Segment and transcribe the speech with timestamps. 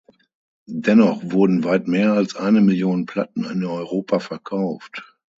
[0.65, 5.03] Dennoch wurden weit mehr als eine Million Platten in Europa verkauft.